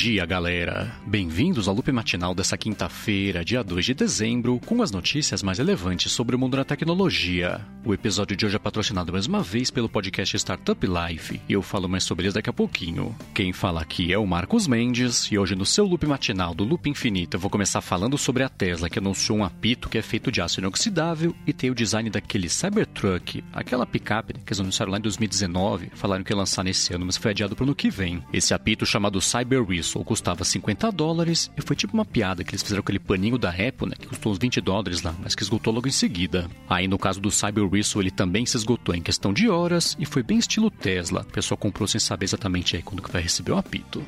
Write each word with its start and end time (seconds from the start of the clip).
dia, 0.00 0.24
galera! 0.24 0.90
Bem-vindos 1.06 1.68
ao 1.68 1.74
loop 1.74 1.92
matinal 1.92 2.34
dessa 2.34 2.56
quinta-feira, 2.56 3.44
dia 3.44 3.62
2 3.62 3.84
de 3.84 3.92
dezembro, 3.92 4.58
com 4.64 4.80
as 4.80 4.90
notícias 4.90 5.42
mais 5.42 5.58
relevantes 5.58 6.10
sobre 6.10 6.34
o 6.34 6.38
mundo 6.38 6.56
da 6.56 6.64
tecnologia. 6.64 7.60
O 7.84 7.92
episódio 7.92 8.34
de 8.34 8.46
hoje 8.46 8.56
é 8.56 8.58
patrocinado 8.58 9.12
mais 9.12 9.26
uma 9.26 9.42
vez 9.42 9.70
pelo 9.70 9.90
podcast 9.90 10.34
Startup 10.38 10.86
Life 10.86 11.38
e 11.46 11.52
eu 11.52 11.60
falo 11.60 11.86
mais 11.86 12.04
sobre 12.04 12.24
eles 12.24 12.32
daqui 12.32 12.48
a 12.48 12.52
pouquinho. 12.52 13.14
Quem 13.34 13.52
fala 13.52 13.82
aqui 13.82 14.10
é 14.10 14.16
o 14.16 14.26
Marcos 14.26 14.66
Mendes 14.66 15.30
e 15.30 15.38
hoje 15.38 15.54
no 15.54 15.66
seu 15.66 15.84
loop 15.84 16.06
matinal 16.06 16.54
do 16.54 16.64
Loop 16.64 16.88
Infinito 16.88 17.36
eu 17.36 17.40
vou 17.40 17.50
começar 17.50 17.82
falando 17.82 18.16
sobre 18.16 18.42
a 18.42 18.48
Tesla 18.48 18.88
que 18.88 18.98
anunciou 18.98 19.36
um 19.36 19.44
apito 19.44 19.90
que 19.90 19.98
é 19.98 20.02
feito 20.02 20.32
de 20.32 20.40
aço 20.40 20.60
inoxidável 20.60 21.34
e 21.46 21.52
tem 21.52 21.70
o 21.70 21.74
design 21.74 22.08
daquele 22.08 22.48
Cybertruck, 22.48 23.44
aquela 23.52 23.84
picape 23.84 24.32
que 24.32 24.50
eles 24.50 24.60
anunciaram 24.60 24.92
lá 24.92 24.98
em 24.98 25.02
2019, 25.02 25.90
falaram 25.94 26.24
que 26.24 26.32
ia 26.32 26.36
lançar 26.36 26.64
nesse 26.64 26.94
ano, 26.94 27.04
mas 27.04 27.18
foi 27.18 27.32
adiado 27.32 27.54
para 27.54 27.64
o 27.64 27.66
ano 27.66 27.74
que 27.74 27.90
vem. 27.90 28.22
Esse 28.32 28.54
apito 28.54 28.86
chamado 28.86 29.20
Cyber 29.20 29.62
Whistle 29.62 29.89
custava 30.04 30.44
50 30.44 30.90
dólares 30.92 31.50
e 31.56 31.60
foi 31.60 31.76
tipo 31.76 31.94
uma 31.94 32.04
piada 32.04 32.44
que 32.44 32.52
eles 32.52 32.62
fizeram 32.62 32.80
aquele 32.80 32.98
paninho 32.98 33.38
da 33.38 33.50
Apple, 33.50 33.88
né, 33.88 33.96
que 33.98 34.06
custou 34.06 34.32
uns 34.32 34.38
20 34.38 34.60
dólares 34.60 35.02
lá, 35.02 35.14
mas 35.22 35.34
que 35.34 35.42
esgotou 35.42 35.72
logo 35.72 35.88
em 35.88 35.92
seguida. 35.92 36.48
Aí 36.68 36.86
no 36.86 36.98
caso 36.98 37.20
do 37.20 37.30
Cyber 37.30 37.64
Whistle 37.64 38.02
ele 38.02 38.10
também 38.10 38.46
se 38.46 38.56
esgotou 38.56 38.94
em 38.94 39.02
questão 39.02 39.32
de 39.32 39.48
horas 39.48 39.96
e 39.98 40.06
foi 40.06 40.22
bem 40.22 40.38
estilo 40.38 40.70
Tesla. 40.70 41.22
O 41.22 41.32
pessoal 41.32 41.58
comprou 41.58 41.88
sem 41.88 42.00
saber 42.00 42.24
exatamente 42.24 42.76
aí 42.76 42.82
quando 42.82 43.02
que 43.02 43.10
vai 43.10 43.22
receber 43.22 43.52
o 43.52 43.58
apito. 43.58 44.04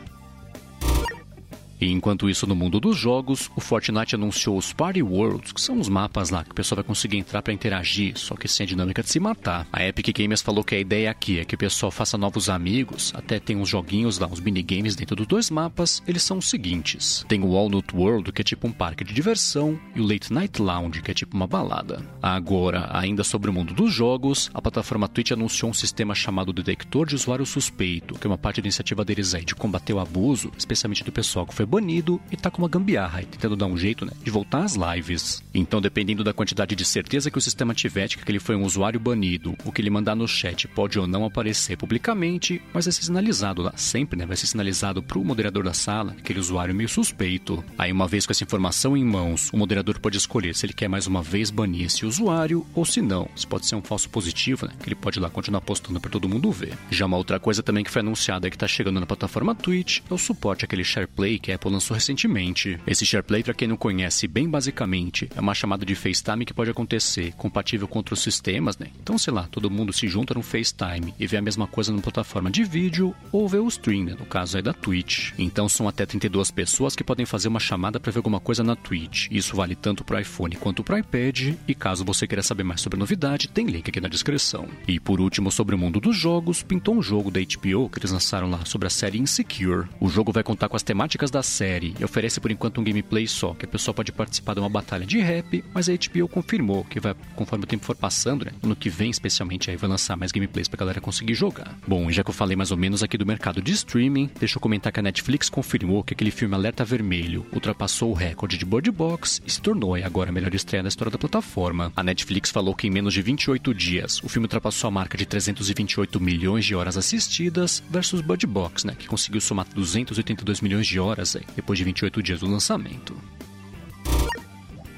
E 1.83 1.91
enquanto 1.91 2.31
isso, 2.31 2.47
no 2.47 2.55
mundo 2.55 2.79
dos 2.79 2.97
jogos, 2.97 3.51
o 3.57 3.61
Fortnite 3.61 4.15
anunciou 4.15 4.57
os 4.57 4.73
Party 4.73 5.03
Worlds, 5.03 5.51
que 5.51 5.61
são 5.61 5.81
os 5.81 5.89
mapas 5.89 6.31
lá 6.31 6.45
que 6.45 6.53
o 6.53 6.55
pessoal 6.55 6.77
vai 6.77 6.85
conseguir 6.85 7.17
entrar 7.17 7.43
para 7.43 7.53
interagir, 7.53 8.17
só 8.17 8.37
que 8.37 8.47
sem 8.47 8.63
a 8.63 8.69
dinâmica 8.69 9.03
de 9.03 9.11
se 9.11 9.19
matar. 9.19 9.67
A 9.73 9.85
Epic 9.85 10.17
Games 10.17 10.41
falou 10.41 10.63
que 10.63 10.77
a 10.77 10.79
ideia 10.79 11.11
aqui 11.11 11.41
é 11.41 11.45
que 11.45 11.57
o 11.57 11.59
pessoal 11.59 11.91
faça 11.91 12.17
novos 12.17 12.49
amigos, 12.49 13.13
até 13.17 13.41
tem 13.41 13.57
uns 13.57 13.69
joguinhos 13.69 14.21
lá, 14.21 14.29
uns 14.29 14.39
minigames 14.39 14.95
dentro 14.95 15.17
dos 15.17 15.27
dois 15.27 15.51
mapas. 15.51 16.01
Eles 16.07 16.23
são 16.23 16.39
os 16.39 16.49
seguintes: 16.49 17.25
tem 17.27 17.43
o 17.43 17.49
Walnut 17.49 17.93
World, 17.93 18.31
que 18.31 18.43
é 18.43 18.45
tipo 18.45 18.69
um 18.69 18.73
parque 18.73 19.03
de 19.03 19.13
diversão, 19.13 19.77
e 19.93 20.01
o 20.01 20.07
Late 20.07 20.33
Night 20.33 20.63
Lounge, 20.63 21.03
que 21.03 21.11
é 21.11 21.15
tipo 21.15 21.35
uma 21.37 21.49
balada. 21.49 22.01
Agora, 22.23 22.91
ainda 22.93 23.25
sobre 23.25 23.51
o 23.51 23.53
mundo 23.53 23.75
dos 23.75 23.93
jogos, 23.93 24.53
a 24.55 24.63
plataforma 24.63 25.09
Twitch 25.09 25.33
anunciou 25.33 25.73
um 25.73 25.75
sistema 25.75 26.15
chamado 26.15 26.53
Detector 26.53 27.07
de 27.07 27.17
Usuário 27.17 27.45
Suspeito, 27.45 28.15
que 28.15 28.25
é 28.25 28.31
uma 28.31 28.39
parte 28.39 28.63
da 28.63 28.67
iniciativa 28.67 29.05
deles 29.05 29.35
aí 29.35 29.45
de 29.45 29.57
combater 29.57 29.93
o 29.93 29.99
abuso, 29.99 30.53
especialmente 30.57 31.03
do 31.03 31.11
pessoal 31.11 31.45
que 31.45 31.53
foi 31.53 31.72
banido 31.73 32.21
e 32.31 32.37
tá 32.37 32.51
com 32.51 32.61
uma 32.61 32.69
gambiarra 32.69 33.21
aí, 33.21 33.25
tentando 33.25 33.57
dar 33.57 33.65
um 33.65 33.79
jeito, 33.79 34.05
né, 34.05 34.13
de 34.23 34.31
voltar 34.31 34.63
às 34.63 34.75
lives. 34.75 35.43
Então, 35.55 35.81
dependendo 35.81 36.23
da 36.23 36.35
quantidade 36.35 36.77
de 36.77 36.85
certeza 36.85 37.31
que 37.31 37.39
o 37.39 37.41
sistema 37.41 37.73
tiver 37.73 38.09
de 38.09 38.19
que 38.19 38.31
ele 38.31 38.39
foi 38.39 38.55
um 38.55 38.65
usuário 38.65 39.01
banido, 39.01 39.57
o 39.65 39.73
que 39.73 39.81
ele 39.81 39.89
mandar 39.89 40.15
no 40.15 40.29
chat 40.29 40.69
pode 40.69 40.99
ou 40.99 41.07
não 41.07 41.25
aparecer 41.25 41.79
publicamente, 41.79 42.61
mas 42.75 42.85
vai 42.85 42.93
ser 42.93 43.05
sinalizado 43.05 43.63
lá, 43.63 43.73
sempre, 43.75 44.19
né, 44.19 44.27
vai 44.27 44.37
ser 44.37 44.47
sinalizado 44.47 45.03
pro 45.03 45.25
moderador 45.25 45.65
da 45.65 45.73
sala, 45.73 46.15
aquele 46.19 46.41
usuário 46.41 46.75
meio 46.75 46.91
suspeito. 46.91 47.65
Aí, 47.79 47.91
uma 47.91 48.07
vez 48.07 48.27
com 48.27 48.33
essa 48.33 48.45
informação 48.45 48.95
em 48.95 49.05
mãos, 49.05 49.49
o 49.51 49.57
moderador 49.57 49.99
pode 49.99 50.19
escolher 50.19 50.55
se 50.55 50.67
ele 50.67 50.75
quer 50.75 50.89
mais 50.89 51.07
uma 51.07 51.23
vez 51.23 51.51
banir 51.51 51.87
esse 51.87 52.05
usuário 52.05 52.67
ou 52.75 52.85
se 52.85 53.01
não. 53.01 53.27
Se 53.35 53.47
pode 53.47 53.65
ser 53.65 53.77
um 53.77 53.83
falso 53.83 54.11
positivo, 54.11 54.67
né, 54.67 54.75
que 54.79 54.89
ele 54.89 54.95
pode 54.95 55.19
lá 55.19 55.31
continuar 55.31 55.63
postando 55.63 55.99
para 55.99 56.11
todo 56.11 56.29
mundo 56.29 56.53
ver. 56.53 56.77
Já 56.91 57.07
uma 57.07 57.17
outra 57.17 57.41
coisa 57.41 57.63
também 57.63 57.83
que 57.83 57.91
foi 57.91 58.01
anunciada 58.01 58.51
que 58.51 58.59
tá 58.59 58.69
chegando 58.69 59.01
na 59.01 59.07
plataforma 59.07 59.55
Twitch 59.55 60.01
é 60.11 60.13
o 60.13 60.19
suporte 60.19 60.67
àquele 60.67 60.85
SharePlay 60.85 61.39
que 61.39 61.51
é 61.51 61.62
Apple 61.63 61.71
lançou 61.71 61.95
recentemente. 61.95 62.79
Esse 62.85 63.07
SharePlay, 63.07 63.45
para 63.45 63.55
quem 63.55 63.69
não 63.69 63.77
conhece, 63.77 64.27
bem 64.27 64.49
basicamente, 64.49 65.29
é 65.35 65.41
uma 65.41 65.55
chamada 65.55 65.87
de 65.87 65.95
FaceTime 65.95 66.45
que 66.45 66.53
pode 66.53 66.71
acontecer, 66.71 67.33
compatível 67.35 67.87
com 67.87 68.01
outros 68.01 68.21
sistemas, 68.21 68.77
né? 68.77 68.89
Então, 69.01 69.17
sei 69.17 69.33
lá, 69.33 69.47
todo 69.49 69.71
mundo 69.71 69.93
se 69.93 70.09
junta 70.09 70.35
no 70.35 70.43
FaceTime 70.43 71.15
e 71.19 71.27
vê 71.27 71.37
a 71.37 71.43
mesma 71.43 71.69
coisa 71.69 71.93
numa 71.93 72.03
plataforma 72.03 72.51
de 72.51 72.65
vídeo 72.65 73.15
ou 73.31 73.49
vê 73.49 73.59
o 73.59 73.69
stream, 73.69 74.05
né? 74.05 74.17
No 74.19 74.27
caso 74.27 74.57
aí 74.57 74.63
da 74.63 74.73
Twitch. 74.73 75.33
Então, 75.39 75.69
são 75.69 75.87
até 75.87 76.05
32 76.05 76.51
pessoas 76.51 76.97
que 76.97 77.05
podem 77.05 77.25
fazer 77.25 77.47
uma 77.47 77.61
chamada 77.61 78.01
para 78.01 78.11
ver 78.11 78.19
alguma 78.19 78.41
coisa 78.41 78.65
na 78.65 78.75
Twitch. 78.75 79.29
Isso 79.31 79.55
vale 79.55 79.77
tanto 79.77 80.03
para 80.03 80.21
iPhone 80.21 80.57
quanto 80.57 80.83
para 80.83 80.99
iPad. 80.99 81.55
E 81.69 81.75
caso 81.75 82.05
você 82.05 82.27
queira 82.27 82.43
saber 82.43 82.65
mais 82.65 82.81
sobre 82.81 82.97
a 82.97 83.01
novidade, 83.01 83.49
tem 83.49 83.67
link 83.67 83.89
aqui 83.89 84.01
na 84.01 84.09
descrição. 84.09 84.67
E 84.89 84.99
por 84.99 85.21
último, 85.21 85.53
sobre 85.53 85.77
o 85.77 85.79
mundo 85.79 86.01
dos 86.01 86.17
jogos, 86.17 86.63
pintou 86.63 86.97
um 86.97 87.03
jogo 87.03 87.31
da 87.31 87.41
HBO 87.41 87.89
que 87.89 88.01
eles 88.01 88.11
lançaram 88.11 88.51
lá 88.51 88.65
sobre 88.65 88.89
a 88.89 88.91
série 88.91 89.21
Insecure. 89.21 89.87
O 90.01 90.09
jogo 90.09 90.33
vai 90.33 90.43
contar 90.43 90.69
com 90.69 90.77
as 90.77 90.83
temáticas 90.83 91.31
da 91.31 91.43
série 91.53 91.95
e 91.99 92.05
oferece 92.05 92.41
por 92.41 92.51
enquanto 92.51 92.81
um 92.81 92.85
gameplay 92.85 93.27
só, 93.29 93.55
que 93.55 93.65
a 93.65 93.69
pessoa 93.69 93.95
pode 93.95 94.11
participar 94.11 94.55
de 94.55 94.61
uma 94.61 94.69
batalha 94.69 95.05
de 95.05 95.19
rap, 95.19 95.63
mas 95.75 95.89
a 95.89 95.93
HBO 95.93 96.27
confirmou 96.29 96.85
que 96.85 96.99
vai, 96.99 97.15
conforme 97.37 97.65
o 97.65 97.67
tempo 97.67 97.85
for 97.85 97.95
passando, 97.95 98.45
né, 98.45 98.53
no 98.63 98.75
que 98.75 98.89
vem 98.89 99.11
especialmente 99.11 99.71
aí 99.71 99.77
vai 99.77 99.91
lançar 99.91 100.17
mais 100.17 100.33
gameplays 100.33 100.69
pra 100.69 100.79
galera 100.79 101.01
conseguir 101.01 101.35
jogar. 101.35 101.77
Bom, 101.87 102.11
já 102.11 102.25
que 102.25 102.31
eu 102.31 102.35
falei 102.35 102.57
mais 102.57 102.71
ou 102.71 102.77
menos 102.77 103.03
aqui 103.03 103.19
do 103.19 103.27
mercado 103.27 103.61
de 103.61 103.73
streaming, 103.73 104.31
deixa 104.39 104.57
eu 104.57 104.61
comentar 104.61 104.93
que 104.93 105.01
a 105.01 105.03
Netflix 105.03 105.51
confirmou 105.51 106.03
que 106.03 106.15
aquele 106.15 106.31
filme 106.31 106.55
Alerta 106.55 106.85
Vermelho 106.85 107.47
ultrapassou 107.53 108.11
o 108.11 108.15
recorde 108.15 108.57
de 108.57 108.65
Bird 108.65 108.91
Box 108.91 109.43
e 109.47 109.51
se 109.51 109.61
tornou 109.61 109.95
aí 109.95 110.03
agora 110.03 110.31
a 110.31 110.33
melhor 110.33 110.55
estreia 110.55 110.83
da 110.83 110.89
história 110.89 111.11
da 111.11 111.19
plataforma. 111.19 111.93
A 111.95 112.03
Netflix 112.03 112.51
falou 112.51 112.75
que 112.75 112.87
em 112.87 112.91
menos 112.91 113.13
de 113.13 113.23
28 113.23 113.75
dias 113.75 114.23
o 114.23 114.29
filme 114.29 114.47
ultrapassou 114.47 114.89
a 114.89 114.91
marca 114.91 115.19
de 115.19 115.27
328 115.27 116.21
milhões 116.21 116.65
de 116.65 116.75
horas 116.75 116.97
assistidas 116.97 117.83
versus 117.91 118.21
Bird 118.21 118.47
Box, 118.47 118.87
né, 118.87 118.95
que 118.99 119.07
conseguiu 119.07 119.41
somar 119.41 119.67
282 119.75 120.61
milhões 120.61 120.87
de 120.87 120.99
horas 120.99 121.32
depois 121.55 121.79
de 121.79 121.85
28 121.85 122.23
dias 122.23 122.41
do 122.41 122.47
lançamento. 122.47 123.15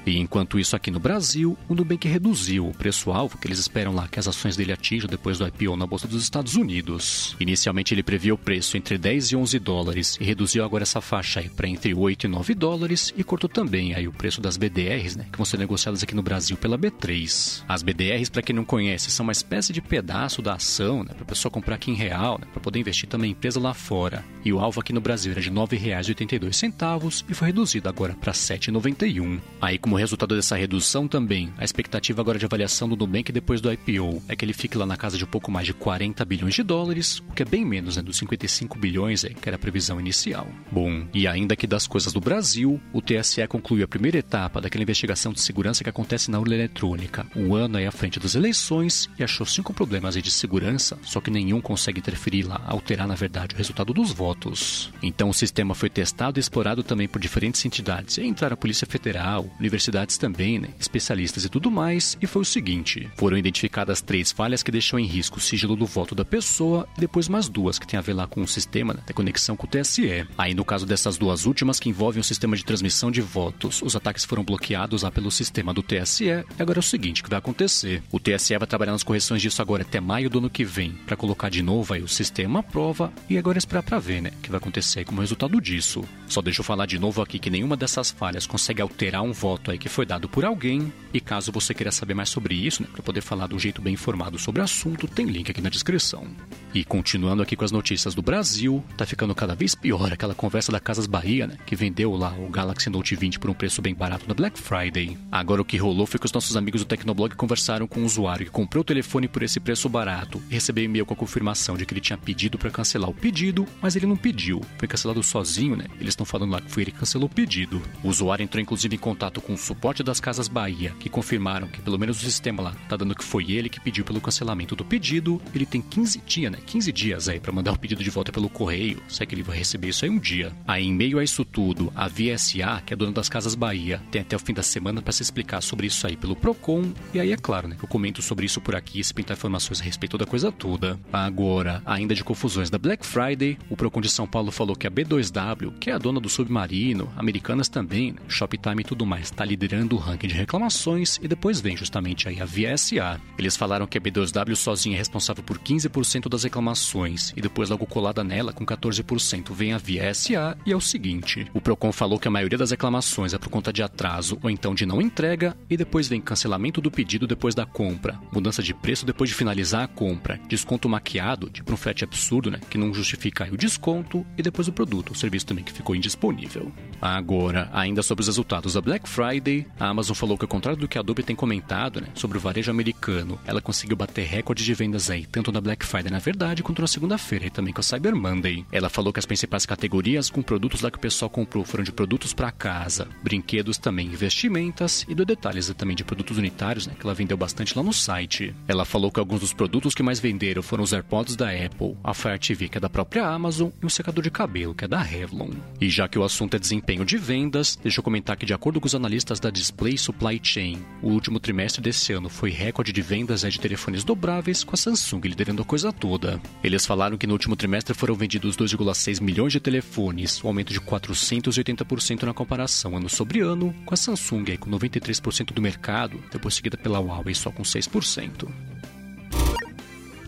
E 0.05 0.17
enquanto 0.17 0.59
isso 0.59 0.75
aqui 0.75 0.91
no 0.91 0.99
Brasil, 0.99 1.57
o 1.67 1.73
Nubank 1.73 2.07
reduziu 2.07 2.67
o 2.67 2.73
preço-alvo 2.73 3.37
que 3.37 3.47
eles 3.47 3.59
esperam 3.59 3.93
lá 3.93 4.07
que 4.07 4.19
as 4.19 4.27
ações 4.27 4.55
dele 4.55 4.71
atinjam 4.71 5.09
depois 5.09 5.39
do 5.39 5.47
IPO 5.47 5.75
na 5.75 5.87
Bolsa 5.87 6.07
dos 6.07 6.21
Estados 6.21 6.55
Unidos. 6.55 7.35
Inicialmente 7.39 7.93
ele 7.93 8.03
previa 8.03 8.33
o 8.33 8.37
preço 8.37 8.77
entre 8.77 8.97
10 8.97 9.31
e 9.31 9.35
11 9.35 9.59
dólares 9.59 10.17
e 10.19 10.23
reduziu 10.23 10.63
agora 10.63 10.83
essa 10.83 11.01
faixa 11.01 11.43
para 11.55 11.67
entre 11.67 11.93
8 11.93 12.25
e 12.25 12.27
9 12.27 12.53
dólares 12.53 13.13
e 13.17 13.23
cortou 13.23 13.49
também 13.49 13.93
aí 13.93 14.07
o 14.07 14.13
preço 14.13 14.39
das 14.39 14.57
BDRs, 14.57 15.15
né, 15.15 15.25
que 15.31 15.37
vão 15.37 15.45
ser 15.45 15.57
negociadas 15.57 16.03
aqui 16.03 16.13
no 16.13 16.21
Brasil 16.21 16.55
pela 16.55 16.77
B3. 16.77 17.63
As 17.67 17.81
BDRs, 17.81 18.29
para 18.29 18.41
quem 18.41 18.55
não 18.55 18.63
conhece, 18.63 19.09
são 19.09 19.23
uma 19.23 19.31
espécie 19.31 19.73
de 19.73 19.81
pedaço 19.81 20.41
da 20.41 20.53
ação, 20.53 21.03
né, 21.03 21.13
para 21.13 21.23
a 21.23 21.27
pessoa 21.27 21.51
comprar 21.51 21.75
aqui 21.75 21.91
em 21.91 21.95
real, 21.95 22.37
né, 22.39 22.47
para 22.51 22.61
poder 22.61 22.79
investir 22.79 23.09
também 23.09 23.31
em 23.31 23.33
empresa 23.33 23.59
lá 23.59 23.73
fora. 23.73 24.23
E 24.43 24.53
o 24.53 24.59
alvo 24.59 24.79
aqui 24.79 24.93
no 24.93 25.01
Brasil 25.01 25.31
era 25.31 25.41
de 25.41 25.49
R$ 25.49 25.55
9,82 25.55 27.25
e 27.27 27.33
foi 27.33 27.47
reduzido 27.47 27.89
agora 27.89 28.13
para 28.13 28.31
R$ 28.31 28.37
7,91. 28.37 29.39
Aí 29.61 29.77
como 29.77 29.94
resultado 29.97 30.35
dessa 30.35 30.55
redução 30.55 31.07
também, 31.07 31.53
a 31.57 31.63
expectativa 31.63 32.21
agora 32.21 32.37
de 32.37 32.45
avaliação 32.45 32.89
do 32.89 32.95
Nubank 32.95 33.31
depois 33.31 33.61
do 33.61 33.71
IPO 33.71 34.21
é 34.27 34.35
que 34.35 34.43
ele 34.43 34.53
fique 34.53 34.77
lá 34.77 34.85
na 34.85 34.97
casa 34.97 35.17
de 35.17 35.23
um 35.23 35.27
pouco 35.27 35.51
mais 35.51 35.65
de 35.65 35.73
40 35.73 36.25
bilhões 36.25 36.53
de 36.53 36.63
dólares, 36.63 37.19
o 37.29 37.33
que 37.33 37.43
é 37.43 37.45
bem 37.45 37.63
menos 37.63 37.95
né, 37.97 38.03
dos 38.03 38.17
55 38.17 38.77
bilhões 38.77 39.23
aí, 39.23 39.33
que 39.33 39.47
era 39.47 39.55
a 39.55 39.59
previsão 39.59 39.99
inicial. 39.99 40.47
Bom, 40.71 41.05
e 41.13 41.27
ainda 41.27 41.55
que 41.55 41.65
das 41.65 41.87
coisas 41.87 42.11
do 42.11 42.19
Brasil, 42.19 42.81
o 42.91 43.01
TSE 43.01 43.47
concluiu 43.47 43.85
a 43.85 43.87
primeira 43.87 44.17
etapa 44.17 44.59
daquela 44.59 44.83
investigação 44.83 45.31
de 45.31 45.39
segurança 45.39 45.83
que 45.83 45.89
acontece 45.89 46.29
na 46.29 46.39
urna 46.39 46.55
eletrônica, 46.55 47.25
um 47.35 47.55
ano 47.55 47.77
aí 47.77 47.85
à 47.85 47.91
frente 47.91 48.19
das 48.19 48.35
eleições, 48.35 49.09
e 49.17 49.23
achou 49.23 49.45
cinco 49.45 49.73
problemas 49.73 50.15
aí 50.15 50.21
de 50.21 50.31
segurança, 50.31 50.97
só 51.03 51.21
que 51.21 51.31
nenhum 51.31 51.61
consegue 51.61 51.99
interferir 51.99 52.43
lá, 52.43 52.61
alterar 52.65 53.07
na 53.07 53.15
verdade 53.15 53.55
o 53.55 53.57
resultado 53.57 53.93
dos 53.93 54.11
votos. 54.11 54.91
Então 55.01 55.29
o 55.29 55.33
sistema 55.33 55.73
foi 55.73 55.89
testado 55.89 56.39
e 56.39 56.41
explorado 56.41 56.83
também 56.83 57.07
por 57.07 57.19
diferentes 57.19 57.63
entidades, 57.65 58.17
entraram 58.17 58.55
a 58.55 58.57
Polícia 58.57 58.87
Federal, 58.87 59.45
Universidade 59.59 59.84
universidades 59.85 60.17
também, 60.17 60.59
né, 60.59 60.69
especialistas 60.79 61.45
e 61.45 61.49
tudo 61.49 61.69
mais, 61.69 62.17
e 62.21 62.27
foi 62.27 62.41
o 62.41 62.45
seguinte: 62.45 63.09
foram 63.17 63.37
identificadas 63.37 64.01
três 64.01 64.31
falhas 64.31 64.63
que 64.63 64.71
deixam 64.71 64.99
em 64.99 65.05
risco 65.05 65.37
o 65.37 65.41
sigilo 65.41 65.75
do 65.75 65.85
voto 65.85 66.15
da 66.15 66.25
pessoa 66.25 66.87
e 66.97 67.01
depois 67.01 67.27
mais 67.27 67.47
duas 67.47 67.77
que 67.77 67.87
tem 67.87 67.97
a 67.97 68.01
ver 68.01 68.13
lá 68.13 68.27
com 68.27 68.41
o 68.41 68.47
sistema 68.47 68.93
né, 68.93 69.01
da 69.05 69.13
conexão 69.13 69.55
com 69.55 69.65
o 69.65 69.69
TSE. 69.69 70.25
Aí, 70.37 70.53
no 70.53 70.65
caso 70.65 70.85
dessas 70.85 71.17
duas 71.17 71.45
últimas, 71.45 71.79
que 71.79 71.89
envolvem 71.89 72.21
o 72.21 72.23
sistema 72.23 72.55
de 72.55 72.65
transmissão 72.65 73.11
de 73.11 73.21
votos, 73.21 73.81
os 73.81 73.95
ataques 73.95 74.25
foram 74.25 74.43
bloqueados 74.43 75.03
lá 75.03 75.11
pelo 75.11 75.31
sistema 75.31 75.73
do 75.73 75.83
TSE. 75.83 76.25
E 76.25 76.61
agora 76.61 76.79
é 76.79 76.81
o 76.81 76.83
seguinte: 76.83 77.23
que 77.23 77.29
vai 77.29 77.39
acontecer? 77.39 78.01
O 78.11 78.19
TSE 78.19 78.57
vai 78.57 78.67
trabalhar 78.67 78.91
nas 78.91 79.03
correções 79.03 79.41
disso 79.41 79.61
agora 79.61 79.83
até 79.83 79.99
maio 79.99 80.29
do 80.29 80.39
ano 80.39 80.49
que 80.49 80.63
vem, 80.63 80.91
para 81.05 81.15
colocar 81.15 81.49
de 81.49 81.61
novo 81.61 81.93
aí 81.93 82.01
o 82.01 82.07
sistema 82.07 82.59
à 82.59 82.63
prova 82.63 83.11
e 83.29 83.37
agora 83.37 83.57
esperar 83.57 83.83
para 83.83 83.99
ver, 83.99 84.21
né, 84.21 84.31
o 84.37 84.41
que 84.41 84.49
vai 84.49 84.57
acontecer 84.57 85.05
como 85.05 85.21
resultado 85.21 85.59
disso. 85.61 86.03
Só 86.27 86.41
deixa 86.41 86.61
eu 86.61 86.63
falar 86.63 86.85
de 86.85 86.97
novo 86.97 87.21
aqui 87.21 87.39
que 87.39 87.49
nenhuma 87.49 87.77
dessas 87.77 88.11
falhas 88.11 88.47
consegue 88.47 88.81
alterar 88.81 89.21
um 89.21 89.31
voto 89.31 89.71
aí 89.75 89.77
que 89.77 89.89
foi 89.89 90.05
dado 90.05 90.27
por 90.27 90.43
alguém. 90.43 90.91
E 91.13 91.19
caso 91.19 91.51
você 91.51 91.73
queira 91.73 91.91
saber 91.91 92.13
mais 92.13 92.29
sobre 92.29 92.55
isso, 92.55 92.81
né, 92.81 92.89
para 92.91 93.03
poder 93.03 93.21
falar 93.21 93.47
de 93.47 93.55
um 93.55 93.59
jeito 93.59 93.81
bem 93.81 93.93
informado 93.93 94.39
sobre 94.39 94.61
o 94.61 94.63
assunto, 94.63 95.07
tem 95.07 95.25
link 95.25 95.49
aqui 95.49 95.61
na 95.61 95.69
descrição. 95.69 96.27
E 96.73 96.83
continuando 96.83 97.41
aqui 97.41 97.55
com 97.55 97.63
as 97.63 97.71
notícias 97.71 98.13
do 98.13 98.21
Brasil, 98.21 98.83
tá 98.97 99.05
ficando 99.05 99.33
cada 99.33 99.55
vez 99.55 99.75
pior 99.75 100.11
aquela 100.11 100.35
conversa 100.35 100.71
da 100.71 100.79
Casas 100.79 101.07
Bahia, 101.07 101.47
né, 101.47 101.57
que 101.65 101.75
vendeu 101.75 102.15
lá 102.15 102.33
o 102.37 102.49
Galaxy 102.49 102.89
Note 102.89 103.15
20 103.15 103.39
por 103.39 103.49
um 103.49 103.53
preço 103.53 103.81
bem 103.81 103.93
barato 103.93 104.27
na 104.27 104.33
Black 104.33 104.59
Friday. 104.59 105.17
Agora 105.31 105.61
o 105.61 105.65
que 105.65 105.77
rolou 105.77 106.05
foi 106.05 106.19
que 106.19 106.25
os 106.25 106.33
nossos 106.33 106.57
amigos 106.57 106.81
do 106.81 106.87
Tecnoblog 106.87 107.35
conversaram 107.35 107.87
com 107.87 108.01
um 108.01 108.05
usuário 108.05 108.45
que 108.45 108.51
comprou 108.51 108.81
o 108.81 108.85
telefone 108.85 109.27
por 109.27 109.43
esse 109.43 109.59
preço 109.59 109.87
barato 109.87 110.41
e 110.49 110.53
recebeu 110.53 110.83
e-mail 110.83 111.05
com 111.05 111.13
a 111.13 111.17
confirmação 111.17 111.77
de 111.77 111.85
que 111.85 111.93
ele 111.93 112.01
tinha 112.01 112.17
pedido 112.17 112.57
para 112.57 112.71
cancelar 112.71 113.09
o 113.09 113.13
pedido, 113.13 113.65
mas 113.81 113.95
ele 113.95 114.05
não 114.05 114.17
pediu. 114.17 114.61
Foi 114.77 114.87
cancelado 114.87 115.23
sozinho, 115.23 115.75
né? 115.75 115.85
Eles 115.99 116.09
estão 116.09 116.25
falando 116.25 116.51
lá 116.51 116.61
que 116.61 116.71
foi 116.71 116.83
ele 116.83 116.91
que 116.91 116.99
cancelou 116.99 117.27
o 117.27 117.33
pedido. 117.33 117.81
O 118.03 118.09
usuário 118.09 118.43
entrou 118.43 118.61
inclusive 118.61 118.95
em 118.95 118.99
contato 118.99 119.39
com 119.39 119.53
o 119.53 119.57
suporte 119.65 120.03
das 120.03 120.19
Casas 120.19 120.47
Bahia, 120.47 120.93
que 120.99 121.09
confirmaram 121.09 121.67
que 121.67 121.81
pelo 121.81 121.97
menos 121.97 122.17
o 122.17 122.25
sistema 122.25 122.61
lá 122.61 122.75
tá 122.87 122.95
dando 122.95 123.15
que 123.15 123.23
foi 123.23 123.51
ele 123.51 123.67
que 123.67 123.79
pediu 123.79 124.05
pelo 124.05 124.21
cancelamento 124.21 124.75
do 124.75 124.85
pedido, 124.85 125.41
ele 125.53 125.65
tem 125.65 125.81
15 125.81 126.21
dias, 126.25 126.51
né? 126.51 126.59
15 126.65 126.91
dias 126.91 127.27
aí 127.27 127.39
para 127.39 127.51
mandar 127.51 127.71
o 127.71 127.79
pedido 127.79 128.03
de 128.03 128.09
volta 128.09 128.31
pelo 128.31 128.49
correio. 128.49 129.01
Se 129.07 129.23
é 129.23 129.25
que 129.25 129.33
ele 129.33 129.43
vai 129.43 129.57
receber 129.57 129.89
isso 129.89 130.05
aí 130.05 130.11
um 130.11 130.19
dia. 130.19 130.51
Aí, 130.67 130.85
em 130.85 130.93
meio 130.93 131.19
a 131.19 131.23
isso 131.23 131.43
tudo, 131.43 131.91
a 131.95 132.07
VSA, 132.07 132.83
que 132.85 132.93
é 132.93 132.95
dona 132.95 133.11
das 133.11 133.27
Casas 133.27 133.55
Bahia, 133.55 134.01
tem 134.11 134.21
até 134.21 134.35
o 134.35 134.39
fim 134.39 134.53
da 134.53 134.63
semana 134.63 135.01
para 135.01 135.11
se 135.11 135.23
explicar 135.23 135.61
sobre 135.61 135.87
isso 135.87 136.05
aí 136.05 136.15
pelo 136.15 136.35
Procon. 136.35 136.93
E 137.13 137.19
aí 137.19 137.31
é 137.31 137.37
claro, 137.37 137.67
né? 137.67 137.75
Eu 137.81 137.87
comento 137.87 138.21
sobre 138.21 138.45
isso 138.45 138.61
por 138.61 138.75
aqui, 138.75 139.03
se 139.03 139.13
pintar 139.13 139.35
informações 139.35 139.81
a 139.81 139.83
respeito 139.83 140.17
da 140.17 140.25
coisa 140.25 140.51
toda. 140.51 140.99
Agora, 141.11 141.81
ainda 141.85 142.13
de 142.13 142.23
confusões 142.23 142.69
da 142.69 142.77
Black 142.77 143.05
Friday, 143.05 143.57
o 143.69 143.75
Procon 143.75 144.01
de 144.01 144.09
São 144.09 144.27
Paulo 144.27 144.51
falou 144.51 144.75
que 144.75 144.85
a 144.85 144.91
B2W, 144.91 145.73
que 145.79 145.89
é 145.89 145.93
a 145.93 145.97
dona 145.97 146.19
do 146.19 146.29
Submarino, 146.29 147.09
Americanas 147.15 147.67
também, 147.67 148.11
né? 148.11 148.19
Shoptime 148.27 148.81
e 148.81 148.83
tudo 148.83 149.05
mais, 149.05 149.25
está 149.25 149.43
liderando 149.55 149.95
o 149.95 149.99
ranking 149.99 150.27
de 150.27 150.33
reclamações 150.33 151.19
e 151.21 151.27
depois 151.27 151.61
vem 151.61 151.75
justamente 151.75 152.27
aí 152.27 152.41
a 152.41 152.45
VSA. 152.45 153.21
Eles 153.37 153.55
falaram 153.55 153.87
que 153.87 153.97
a 153.97 154.01
B2W 154.01 154.55
sozinha 154.55 154.95
é 154.95 154.99
responsável 154.99 155.43
por 155.43 155.57
15% 155.57 156.29
das 156.29 156.43
reclamações 156.43 157.33
e 157.35 157.41
depois 157.41 157.69
logo 157.69 157.85
colada 157.85 158.23
nela 158.23 158.53
com 158.53 158.65
14% 158.65 159.53
vem 159.53 159.73
a 159.73 159.77
VSA 159.77 160.57
e 160.65 160.71
é 160.71 160.75
o 160.75 160.81
seguinte, 160.81 161.47
o 161.53 161.61
Procon 161.61 161.91
falou 161.91 162.19
que 162.19 162.27
a 162.27 162.31
maioria 162.31 162.57
das 162.57 162.71
reclamações 162.71 163.33
é 163.33 163.37
por 163.37 163.49
conta 163.49 163.71
de 163.71 163.83
atraso 163.83 164.37
ou 164.41 164.49
então 164.49 164.75
de 164.75 164.85
não 164.85 165.01
entrega 165.01 165.55
e 165.69 165.77
depois 165.77 166.07
vem 166.07 166.21
cancelamento 166.21 166.81
do 166.81 166.91
pedido 166.91 167.27
depois 167.27 167.55
da 167.55 167.65
compra, 167.65 168.19
mudança 168.31 168.61
de 168.61 168.73
preço 168.73 169.05
depois 169.05 169.29
de 169.29 169.35
finalizar 169.35 169.83
a 169.83 169.87
compra, 169.87 170.39
desconto 170.47 170.89
maquiado, 170.89 171.49
tipo 171.49 171.73
um 171.73 171.77
frete 171.77 172.03
absurdo, 172.03 172.49
né, 172.49 172.59
que 172.69 172.77
não 172.77 172.93
justifica 172.93 173.47
o 173.51 173.57
desconto 173.57 174.25
e 174.37 174.41
depois 174.41 174.67
o 174.67 174.73
produto, 174.73 175.11
o 175.11 175.15
serviço 175.15 175.45
também 175.45 175.63
que 175.63 175.71
ficou 175.71 175.95
indisponível. 175.95 176.71
Agora, 177.01 177.69
ainda 177.73 178.01
sobre 178.01 178.21
os 178.21 178.27
resultados 178.27 178.73
da 178.73 178.81
Black 178.81 179.07
Friday, 179.07 179.44
a 179.79 179.87
Amazon 179.87 180.15
falou 180.15 180.37
que 180.37 180.43
ao 180.43 180.49
contrário 180.49 180.79
do 180.79 180.87
que 180.87 180.97
a 180.97 181.01
Adobe 181.01 181.23
tem 181.23 181.35
comentado, 181.35 182.01
né, 182.01 182.07
sobre 182.13 182.37
o 182.37 182.41
varejo 182.41 182.71
americano, 182.71 183.39
ela 183.45 183.61
conseguiu 183.61 183.95
bater 183.95 184.25
recordes 184.25 184.65
de 184.65 184.73
vendas 184.73 185.09
aí, 185.09 185.25
tanto 185.25 185.51
na 185.51 185.61
Black 185.61 185.85
Friday 185.85 186.11
na 186.11 186.19
verdade, 186.19 186.63
quanto 186.63 186.81
na 186.81 186.87
segunda-feira 186.87 187.45
e 187.45 187.49
também 187.49 187.73
com 187.73 187.81
a 187.81 187.83
Cyber 187.83 188.15
Monday. 188.15 188.65
Ela 188.71 188.89
falou 188.89 189.13
que 189.13 189.19
as 189.19 189.25
principais 189.25 189.65
categorias 189.65 190.29
com 190.29 190.41
produtos 190.41 190.81
lá 190.81 190.89
que 190.89 190.97
o 190.97 191.01
pessoal 191.01 191.29
comprou 191.29 191.63
foram 191.63 191.83
de 191.83 191.91
produtos 191.91 192.33
para 192.33 192.51
casa, 192.51 193.07
brinquedos 193.23 193.77
também, 193.77 194.09
vestimentas 194.09 195.05
e 195.07 195.13
do 195.13 195.25
detalhes 195.25 195.71
também 195.77 195.95
de 195.95 196.03
produtos 196.03 196.37
unitários, 196.37 196.87
né, 196.87 196.93
que 196.99 197.05
ela 197.05 197.13
vendeu 197.13 197.37
bastante 197.37 197.77
lá 197.77 197.83
no 197.83 197.93
site. 197.93 198.55
Ela 198.67 198.85
falou 198.85 199.11
que 199.11 199.19
alguns 199.19 199.41
dos 199.41 199.53
produtos 199.53 199.93
que 199.93 200.03
mais 200.03 200.19
venderam 200.19 200.63
foram 200.63 200.83
os 200.83 200.93
AirPods 200.93 201.35
da 201.35 201.49
Apple, 201.49 201.95
a 202.03 202.13
Fire 202.13 202.39
TV 202.39 202.69
que 202.69 202.77
é 202.77 202.81
da 202.81 202.89
própria 202.89 203.27
Amazon 203.27 203.69
e 203.81 203.85
um 203.85 203.89
secador 203.89 204.23
de 204.23 204.31
cabelo 204.31 204.73
que 204.73 204.85
é 204.85 204.87
da 204.87 205.01
Revlon. 205.01 205.51
E 205.79 205.89
já 205.89 206.07
que 206.07 206.17
o 206.17 206.23
assunto 206.23 206.55
é 206.55 206.59
desempenho 206.59 207.05
de 207.05 207.17
vendas, 207.17 207.77
deixa 207.81 207.99
eu 207.99 208.03
comentar 208.03 208.37
que 208.37 208.45
de 208.45 208.53
acordo 208.53 208.79
com 208.79 208.87
os 208.87 208.95
analistas 208.95 209.24
da 209.25 209.49
Display 209.49 209.97
Supply 209.97 210.39
Chain, 210.41 210.85
o 211.01 211.09
último 211.09 211.39
trimestre 211.39 211.81
desse 211.81 212.13
ano 212.13 212.29
foi 212.29 212.51
recorde 212.51 212.93
de 212.93 213.01
vendas 213.01 213.41
de 213.41 213.59
telefones 213.59 214.03
dobráveis 214.03 214.63
com 214.63 214.75
a 214.75 214.77
Samsung 214.77 215.21
liderando 215.21 215.63
a 215.63 215.65
coisa 215.65 215.91
toda. 215.91 216.39
Eles 216.63 216.85
falaram 216.85 217.17
que 217.17 217.25
no 217.25 217.33
último 217.33 217.55
trimestre 217.55 217.95
foram 217.95 218.13
vendidos 218.13 218.55
2,6 218.55 219.19
milhões 219.21 219.51
de 219.51 219.59
telefones, 219.59 220.43
um 220.43 220.47
aumento 220.47 220.71
de 220.71 220.79
480% 220.79 222.23
na 222.23 222.33
comparação 222.33 222.95
ano 222.95 223.09
sobre 223.09 223.39
ano, 223.39 223.73
com 223.83 223.95
a 223.95 223.97
Samsung 223.97 224.45
aí 224.51 224.57
com 224.57 224.69
93% 224.69 225.51
do 225.51 225.61
mercado, 225.61 226.23
depois 226.31 226.53
seguida 226.53 226.77
pela 226.77 226.99
Huawei 226.99 227.33
só 227.33 227.49
com 227.49 227.63
6%. 227.63 228.47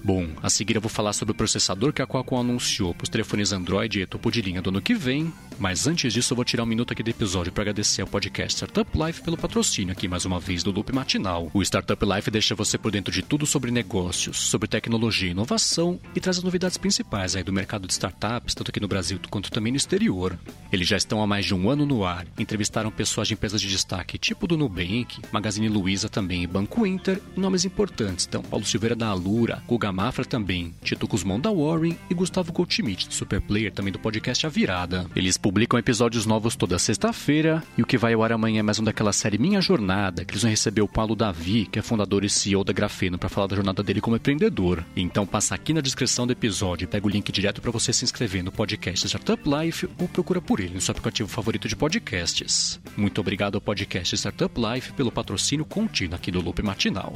Bom, 0.04 0.26
a 0.42 0.50
seguir 0.50 0.76
eu 0.76 0.82
vou 0.82 0.90
falar 0.90 1.12
sobre 1.12 1.34
o 1.34 1.36
processador 1.36 1.92
que 1.92 2.02
a 2.02 2.08
Qualcomm 2.08 2.40
anunciou 2.40 2.94
para 2.94 3.04
os 3.04 3.10
telefones 3.10 3.52
Android 3.52 4.00
e 4.00 4.06
topo 4.06 4.32
de 4.32 4.42
linha 4.42 4.62
do 4.62 4.70
ano 4.70 4.82
que 4.82 4.96
vem, 4.96 5.34
mas 5.60 5.88
antes 5.88 6.14
disso 6.14 6.34
eu 6.34 6.36
vou 6.36 6.46
tirar 6.46 6.64
um 6.64 6.68
minuto 6.68 6.92
aqui 6.92 7.04
do 7.04 7.10
episódio 7.10 7.52
para 7.52 7.64
agradecer 7.64 8.02
ao 8.02 8.08
podcast 8.08 8.56
Startup 8.56 8.90
Life 8.94 9.22
pelo 9.22 9.38
patrocínio 9.38 9.92
aqui 9.92 10.08
mais 10.08 10.26
uma 10.26 10.40
vez 10.40 10.64
do 10.64 10.72
Loop 10.72 10.94
Matinal. 10.94 11.50
O 11.54 11.62
Startup 11.62 12.04
Life 12.06 12.30
deixa 12.32 12.56
você 12.56 12.78
por 12.78 12.92
dentro 12.92 13.12
de 13.12 13.22
tudo 13.22 13.46
sobre 13.46 13.72
negócios, 13.72 14.38
sobre 14.38 14.68
tecnologia 14.68 15.30
e 15.30 15.32
inovação 15.32 16.00
e 16.16 16.20
traz 16.20 16.38
as 16.38 16.44
novidades 16.44 16.78
principais 16.78 17.36
aí 17.36 17.44
do 17.44 17.54
mercado 17.54 17.88
de 17.88 17.94
startups, 17.94 18.54
tanto 18.54 18.70
aqui 18.70 18.80
no 18.80 18.88
Brasil 18.88 19.20
quanto 19.30 19.52
também 19.52 19.72
no 19.72 19.78
exterior. 19.78 20.38
Eles 20.72 20.88
já 20.88 20.98
estão 20.98 21.22
há 21.22 21.28
mais 21.28 21.46
de 21.46 21.56
um 21.56 21.70
ano 21.70 21.86
no 21.86 22.04
ar, 22.04 22.28
entrevistaram 22.38 22.92
pessoas 22.92 23.28
de 23.28 23.34
empresas 23.34 23.62
de 23.62 23.68
destaque 23.68 24.18
tipo 24.18 24.48
do 24.48 24.58
Nubank, 24.58 25.22
Magazine 25.32 25.70
Luiza 25.70 26.10
também 26.10 26.44
e 26.44 26.48
Banco 26.48 26.86
Inter, 26.86 27.22
e 27.36 27.40
nomes 27.40 27.66
importantes, 27.66 28.26
então 28.28 28.42
Paulo 28.42 28.66
Silveira 28.66 28.96
da 28.96 29.08
Alura, 29.08 29.64
Guga 29.68 29.92
Mafra 29.92 30.26
também, 30.26 30.74
Tito 30.84 31.08
Guzmão 31.08 31.40
da 31.40 31.52
Warren 31.52 31.98
e 32.10 32.14
Gustavo 32.14 32.52
Goldschmidt, 32.52 33.08
do 33.08 33.14
Superplayer, 33.14 33.72
também 33.72 33.94
do 33.94 34.00
podcast 34.00 34.46
A 34.46 34.50
Virada. 34.50 35.06
Eles 35.16 35.38
publicam 35.48 35.80
episódios 35.80 36.26
novos 36.26 36.58
toda 36.58 36.78
sexta-feira 36.78 37.64
e 37.78 37.82
o 37.82 37.86
que 37.86 37.98
vai 37.98 38.14
ao 38.14 38.22
ar 38.22 38.34
amanhã 38.34 38.60
é 38.60 38.62
mais 38.62 38.80
um 38.80 38.84
daquela 38.84 39.14
série 39.14 39.38
Minha 39.38 39.62
Jornada, 39.62 40.26
que 40.26 40.34
eles 40.34 40.42
vão 40.42 40.52
receber 40.52 40.82
o 40.82 40.90
Paulo 40.90 41.16
Davi, 41.16 41.66
que 41.66 41.80
é 41.80 41.82
fundador 41.82 42.26
e 42.26 42.30
CEO 42.30 42.66
da 42.66 42.74
Grafeno, 42.74 43.18
para 43.18 43.30
falar 43.30 43.48
da 43.48 43.56
jornada 43.56 43.82
dele 43.82 44.02
como 44.02 44.18
empreendedor. 44.18 44.84
Então 44.94 45.26
passa 45.26 45.56
aqui 45.56 45.72
na 45.72 45.80
descrição 45.80 46.28
do 46.28 46.34
episódio 46.34 46.84
e 46.84 46.88
pega 46.88 47.08
o 47.08 47.10
link 47.10 47.32
direto 47.32 47.62
para 47.62 47.72
você 47.72 47.94
se 47.94 48.04
inscrever 48.04 48.44
no 48.44 48.52
podcast 48.52 49.08
Startup 49.08 49.42
Life 49.50 49.88
ou 49.98 50.10
procura 50.10 50.42
por 50.42 50.60
ele 50.60 50.74
no 50.74 50.82
seu 50.82 50.92
aplicativo 50.92 51.30
favorito 51.30 51.70
de 51.70 51.78
podcasts. 51.78 52.78
Muito 52.98 53.22
obrigado 53.22 53.56
ao 53.56 53.62
podcast 53.62 54.18
Startup 54.18 54.54
Life 54.54 54.92
pelo 54.92 55.14
patrocínio 55.14 55.64
contínuo 55.64 56.16
aqui 56.16 56.30
do 56.30 56.42
Loop 56.42 56.62
Matinal. 56.62 57.14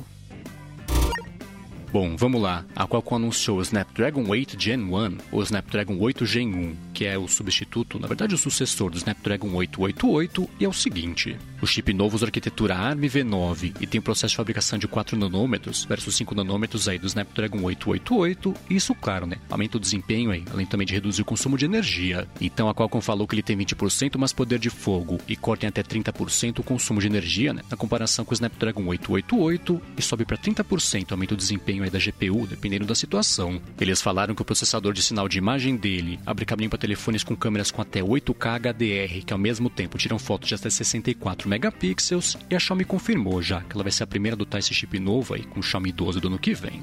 Bom, 1.92 2.16
vamos 2.16 2.42
lá. 2.42 2.64
A 2.74 2.88
Qualcomm 2.88 3.18
anunciou 3.18 3.58
o 3.58 3.62
Snapdragon 3.62 4.26
8 4.26 4.56
Gen 4.58 4.80
1, 4.80 5.18
ou 5.30 5.44
Snapdragon 5.44 5.98
8 6.00 6.26
Gen 6.26 6.48
1, 6.48 6.76
que 6.94 7.06
é 7.06 7.18
o 7.18 7.28
substituto, 7.28 8.00
na 8.00 8.08
verdade 8.08 8.36
o 8.36 8.38
sucessor 8.38 8.90
do 8.90 8.98
Snapdragon 8.98 9.54
888, 9.54 10.50
e 10.60 10.66
é 10.66 10.68
o 10.70 10.74
seguinte. 10.74 11.38
O 11.62 11.68
chip 11.68 11.94
novo 11.94 12.16
usa 12.16 12.26
arquitetura 12.26 12.76
ARM 12.76 13.02
V9 13.02 13.76
e 13.80 13.88
tem 13.88 14.00
um 14.00 14.04
processo 14.04 14.32
de 14.32 14.38
fabricação 14.38 14.80
de 14.80 14.88
4 14.88 15.18
nanômetros 15.18 15.86
versus 15.86 16.16
5 16.16 16.34
nanômetros 16.34 16.88
aí 16.88 16.98
do 16.98 17.08
Snapdragon 17.08 17.62
888, 17.64 18.54
e 18.70 18.76
isso, 18.76 18.96
claro, 18.96 19.26
né, 19.26 19.38
aumenta 19.50 19.78
o 19.78 19.80
desempenho 19.80 20.32
aí, 20.32 20.44
além 20.52 20.66
também 20.66 20.88
de 20.88 20.94
reduzir 20.94 21.22
o 21.22 21.26
consumo 21.26 21.58
de 21.58 21.66
energia. 21.66 22.28
Então 22.40 22.68
a 22.68 22.74
Qualcomm 22.74 23.02
falou 23.02 23.28
que 23.28 23.36
ele 23.36 23.44
tem 23.44 23.58
20% 23.58 24.18
mais 24.18 24.34
poder 24.34 24.60
de 24.60 24.70
fogo 24.70 25.20
e 25.28 25.36
corta 25.36 25.66
em 25.66 25.70
até 25.70 25.84
30% 25.84 26.60
o 26.60 26.64
consumo 26.64 27.00
de 27.00 27.08
energia, 27.08 27.54
né, 27.54 27.62
na 27.70 27.78
comparação 27.78 28.26
com 28.26 28.32
o 28.32 28.34
Snapdragon 28.34 28.86
888, 28.86 29.82
e 29.98 30.02
sobe 30.02 30.26
para 30.26 30.38
30% 30.38 31.12
aumenta 31.12 31.34
o 31.34 31.38
desempenho 31.38 31.84
aí 31.84 31.90
da 31.90 32.00
GPU, 32.00 32.48
dependendo 32.48 32.86
da 32.86 32.96
situação. 32.96 33.62
Eles 33.80 34.02
falaram 34.02 34.34
que 34.34 34.42
o 34.42 34.46
processador 34.46 34.94
de 34.94 35.04
sinal 35.04 35.28
de 35.28 35.38
imagem 35.38 35.76
dele 35.76 36.20
abre 36.26 36.46
caminho 36.46 36.70
para 36.70 36.80
telefones 36.82 37.24
com 37.24 37.36
câmeras 37.36 37.70
com 37.70 37.82
até 37.82 38.02
8K 38.02 38.60
HDR, 38.60 39.24
que 39.24 39.32
ao 39.32 39.40
mesmo 39.40 39.70
tempo 39.70 40.00
tiram 40.00 40.18
fotos 40.18 40.50
de 40.50 40.56
até 40.56 40.70
64 40.70 41.48
megapixels, 41.48 42.38
e 42.50 42.56
a 42.56 42.60
Xiaomi 42.60 42.84
confirmou 42.84 43.42
já 43.42 43.62
que 43.62 43.76
ela 43.76 43.84
vai 43.84 43.92
ser 43.92 44.04
a 44.04 44.08
primeira 44.08 44.34
a 44.34 44.38
adotar 44.38 44.60
esse 44.60 44.74
chip 44.74 45.00
novo 45.00 45.36
aí 45.36 45.44
com 45.44 45.60
o 45.60 45.64
Xiaomi 45.64 45.92
12 45.92 46.20
do 46.20 46.28
ano 46.28 46.40
que 46.40 46.54
vem. 46.54 46.82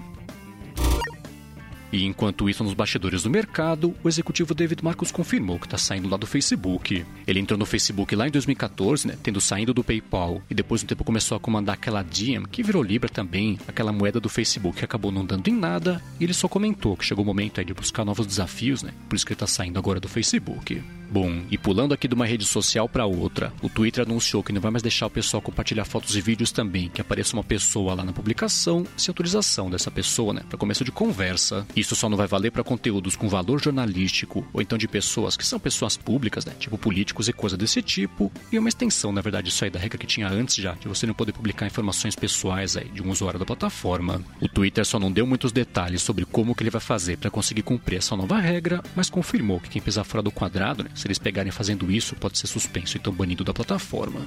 E 1.93 2.05
enquanto 2.05 2.49
isso, 2.49 2.63
nos 2.63 2.75
bastidores 2.75 3.23
do 3.23 3.31
mercado, 3.31 3.95
o 4.03 4.09
executivo 4.09 4.55
David 4.55 4.85
Marcos 4.85 5.11
confirmou 5.11 5.59
que 5.59 5.67
está 5.67 5.79
saindo 5.79 6.09
lá 6.09 6.17
do 6.17 6.27
Facebook. 6.27 7.05
Ele 7.27 7.41
entrou 7.41 7.59
no 7.59 7.67
Facebook 7.67 8.15
lá 8.15 8.29
em 8.29 8.31
2014, 8.31 9.09
né, 9.09 9.19
tendo 9.23 9.41
saído 9.41 9.73
do 9.73 9.85
PayPal, 9.85 10.43
e 10.51 10.55
depois 10.55 10.83
um 10.83 10.87
tempo 10.87 11.05
começou 11.05 11.37
a 11.37 11.41
comandar 11.41 11.75
aquela 11.75 12.03
Diem, 12.03 12.45
que 12.45 12.63
virou 12.63 12.83
Libra 12.83 13.09
também, 13.09 13.59
aquela 13.67 13.93
moeda 13.93 14.21
do 14.21 14.29
Facebook 14.29 14.79
que 14.79 14.85
acabou 14.85 15.11
não 15.11 15.25
dando 15.25 15.49
em 15.49 15.55
nada, 15.55 16.03
e 16.21 16.25
ele 16.25 16.35
só 16.35 16.49
comentou 16.49 16.97
que 16.97 17.05
chegou 17.05 17.25
o 17.25 17.27
momento 17.27 17.59
aí 17.59 17.65
de 17.65 17.75
buscar 17.75 18.05
novos 18.05 18.27
desafios, 18.27 18.83
né, 18.83 18.93
por 19.09 19.17
isso 19.17 19.25
que 19.25 19.33
ele 19.33 19.37
está 19.37 19.47
saindo 19.47 19.79
agora 19.79 20.01
do 20.01 20.09
Facebook. 20.09 20.83
Bom, 21.11 21.43
e 21.51 21.57
pulando 21.57 21.95
aqui 21.95 22.07
de 22.07 22.15
uma 22.15 22.27
rede 22.27 22.45
social 22.45 22.87
para 22.87 23.07
outra, 23.07 23.51
o 23.63 23.69
Twitter 23.69 24.05
anunciou 24.05 24.43
que 24.43 24.53
não 24.53 24.61
vai 24.61 24.71
mais 24.71 24.83
deixar 24.83 25.07
o 25.07 25.11
pessoal 25.11 25.41
compartilhar 25.41 25.87
fotos 25.87 26.15
e 26.15 26.21
vídeos 26.21 26.53
também, 26.53 26.91
que 26.91 27.01
apareça 27.01 27.35
uma 27.35 27.43
pessoa 27.43 27.95
lá 27.95 28.05
na 28.05 28.13
publicação 28.13 28.87
sem 28.95 29.11
autorização 29.11 29.71
dessa 29.71 29.91
pessoa, 29.91 30.35
né, 30.35 30.43
para 30.47 30.59
começo 30.59 30.85
de 30.85 30.93
conversa. 30.93 31.67
Isso 31.79 31.95
só 31.95 32.09
não 32.09 32.17
vai 32.17 32.27
valer 32.27 32.51
para 32.51 32.65
conteúdos 32.65 33.15
com 33.15 33.29
valor 33.29 33.63
jornalístico 33.63 34.45
ou 34.53 34.61
então 34.61 34.77
de 34.77 34.89
pessoas 34.89 35.37
que 35.37 35.47
são 35.47 35.61
pessoas 35.61 35.97
públicas, 35.97 36.45
né, 36.45 36.53
tipo 36.59 36.77
políticos 36.77 37.29
e 37.29 37.33
coisa 37.33 37.57
desse 37.57 37.81
tipo, 37.81 38.33
e 38.51 38.59
uma 38.59 38.69
extensão, 38.69 39.13
na 39.13 39.21
verdade, 39.21 39.49
isso 39.49 39.63
aí 39.63 39.71
da 39.71 39.79
regra 39.79 39.97
que 39.97 40.07
tinha 40.07 40.29
antes 40.29 40.57
já, 40.57 40.73
de 40.73 40.89
você 40.89 41.07
não 41.07 41.15
poder 41.15 41.33
publicar 41.33 41.67
informações 41.67 42.17
pessoais 42.17 42.77
aí 42.77 42.89
de 42.89 43.01
um 43.01 43.11
usuário 43.11 43.39
da 43.39 43.47
plataforma. 43.47 44.21
O 44.41 44.49
Twitter 44.49 44.85
só 44.85 44.99
não 44.99 45.13
deu 45.13 45.25
muitos 45.25 45.53
detalhes 45.53 46.03
sobre 46.03 46.25
como 46.25 46.53
que 46.53 46.65
ele 46.65 46.71
vai 46.71 46.81
fazer 46.81 47.17
para 47.17 47.31
conseguir 47.31 47.63
cumprir 47.63 47.99
essa 47.99 48.17
nova 48.17 48.39
regra, 48.39 48.83
mas 48.97 49.09
confirmou 49.09 49.61
que 49.61 49.69
quem 49.69 49.81
pisar 49.81 50.03
fora 50.03 50.23
do 50.23 50.33
quadrado, 50.33 50.83
né, 50.83 50.91
se 50.97 51.07
eles 51.07 51.19
pegarem 51.19 51.53
fazendo 51.53 51.93
isso, 51.93 52.17
pode 52.17 52.39
ser 52.39 52.49
suspenso 52.49 52.97
e 52.97 52.99
então 52.99 53.13
banido 53.13 53.45
da 53.45 53.55
plataforma. 53.55 54.27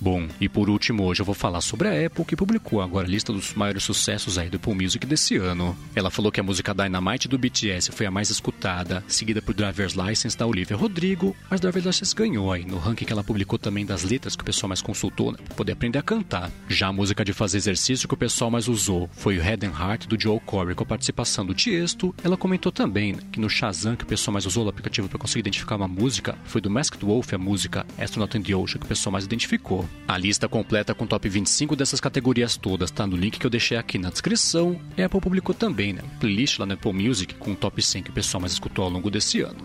Bom, 0.00 0.26
e 0.40 0.48
por 0.48 0.70
último, 0.70 1.04
hoje 1.04 1.20
eu 1.20 1.26
vou 1.26 1.34
falar 1.34 1.60
sobre 1.60 1.86
a 1.86 2.06
Apple, 2.06 2.24
que 2.24 2.34
publicou 2.34 2.80
agora 2.80 3.06
a 3.06 3.10
lista 3.10 3.34
dos 3.34 3.52
maiores 3.52 3.82
sucessos 3.82 4.38
aí 4.38 4.48
do 4.48 4.56
Apple 4.56 4.74
Music 4.74 5.06
desse 5.06 5.36
ano. 5.36 5.76
Ela 5.94 6.10
falou 6.10 6.32
que 6.32 6.40
a 6.40 6.42
música 6.42 6.72
Dynamite 6.72 7.28
do 7.28 7.36
BTS 7.36 7.92
foi 7.92 8.06
a 8.06 8.10
mais 8.10 8.30
escutada, 8.30 9.04
seguida 9.06 9.42
por 9.42 9.54
Driver's 9.54 9.92
License 9.92 10.38
da 10.38 10.46
Olivia 10.46 10.74
Rodrigo, 10.74 11.36
mas 11.50 11.60
Driver's 11.60 11.84
License 11.84 12.14
ganhou 12.14 12.50
aí 12.50 12.64
no 12.64 12.78
ranking 12.78 13.04
que 13.04 13.12
ela 13.12 13.22
publicou 13.22 13.58
também 13.58 13.84
das 13.84 14.02
letras 14.02 14.34
que 14.34 14.42
o 14.42 14.44
pessoal 14.44 14.68
mais 14.68 14.80
consultou, 14.80 15.32
né, 15.32 15.38
poder 15.54 15.72
aprender 15.72 15.98
a 15.98 16.02
cantar. 16.02 16.50
Já 16.66 16.86
a 16.86 16.92
música 16.92 17.22
de 17.22 17.34
fazer 17.34 17.58
exercício 17.58 18.08
que 18.08 18.14
o 18.14 18.16
pessoal 18.16 18.50
mais 18.50 18.68
usou 18.68 19.10
foi 19.12 19.36
o 19.36 19.42
Head 19.42 19.66
and 19.66 19.78
Heart 19.78 20.06
do 20.06 20.18
Joe 20.18 20.40
Corey 20.40 20.74
com 20.74 20.82
a 20.84 20.86
participação 20.86 21.44
do 21.44 21.52
Tiesto. 21.52 22.14
Ela 22.24 22.38
comentou 22.38 22.72
também 22.72 23.12
né, 23.12 23.18
que 23.30 23.38
no 23.38 23.50
Shazam 23.50 23.96
que 23.96 24.04
o 24.04 24.06
pessoal 24.06 24.32
mais 24.32 24.46
usou 24.46 24.64
o 24.64 24.68
aplicativo 24.70 25.10
para 25.10 25.18
conseguir 25.18 25.40
identificar 25.40 25.76
uma 25.76 25.88
música 25.88 26.38
foi 26.44 26.62
do 26.62 26.70
Masked 26.70 27.04
Wolf 27.04 27.34
a 27.34 27.38
música 27.38 27.84
Astronaut 27.98 28.36
in 28.38 28.42
the 28.42 28.56
Ocean 28.56 28.78
que 28.78 28.86
o 28.86 28.88
pessoal 28.88 29.12
mais 29.12 29.26
identificou. 29.26 29.89
A 30.08 30.18
lista 30.18 30.48
completa 30.48 30.94
com 30.94 31.06
top 31.06 31.28
25 31.28 31.76
dessas 31.76 32.00
categorias 32.00 32.56
todas 32.56 32.90
tá 32.90 33.06
no 33.06 33.16
link 33.16 33.38
que 33.38 33.46
eu 33.46 33.50
deixei 33.50 33.76
aqui 33.76 33.96
na 33.96 34.10
descrição. 34.10 34.80
A 34.98 35.04
Apple 35.04 35.20
publicou 35.20 35.54
também, 35.54 35.92
né? 35.92 36.02
Playlist 36.18 36.58
lá 36.58 36.66
no 36.66 36.74
Apple 36.74 36.92
Music 36.92 37.34
com 37.36 37.52
o 37.52 37.56
top 37.56 37.80
100 37.80 38.02
que 38.02 38.10
o 38.10 38.12
pessoal 38.12 38.40
mais 38.40 38.52
escutou 38.52 38.84
ao 38.84 38.90
longo 38.90 39.08
desse 39.08 39.40
ano. 39.40 39.64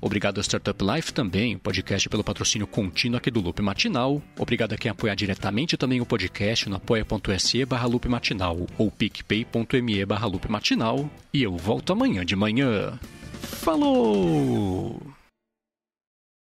obrigado 0.00 0.38
a 0.38 0.42
Startup 0.42 0.84
Life 0.84 1.12
também, 1.12 1.54
o 1.54 1.58
podcast 1.58 2.08
pelo 2.08 2.24
patrocínio 2.24 2.66
contínuo 2.66 3.18
aqui 3.18 3.30
do 3.30 3.40
Loop 3.40 3.60
Matinal. 3.62 4.20
Obrigado 4.38 4.72
a 4.72 4.76
quem 4.76 4.90
apoia 4.90 5.14
diretamente 5.14 5.76
também 5.76 6.00
o 6.00 6.06
podcast 6.06 6.68
no 6.68 6.76
apoia.se 6.76 7.64
barra 7.64 7.86
Loop 7.86 8.08
Matinal 8.08 8.66
ou 8.76 8.90
picpay.me 8.90 10.04
barra 10.04 10.26
Loop 10.26 10.50
Matinal. 10.50 11.08
E 11.32 11.42
eu 11.42 11.56
volto 11.56 11.92
amanhã 11.92 12.24
de 12.24 12.34
manhã. 12.34 12.98
Falou! 13.42 15.13